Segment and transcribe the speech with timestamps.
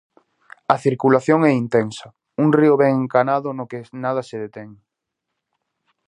[0.73, 2.07] A circulación é intensa,
[2.43, 4.69] un río ben encanado no que nada se detén.